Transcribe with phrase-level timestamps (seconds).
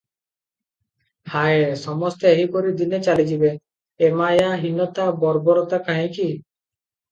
[1.33, 1.65] ହାୟ!
[1.81, 3.53] ସମସ୍ତେ ଏହିପରି ଦିନେ ଚାଲିଯିବେ-
[4.09, 6.29] ଏମାୟା, ହୀନତା, ବର୍ବରତା କାହିଁକି?